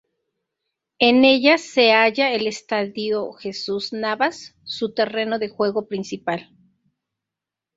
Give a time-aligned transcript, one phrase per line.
[0.97, 6.49] En ella se halla el Estadio Jesús Navas su terreno de juego principal.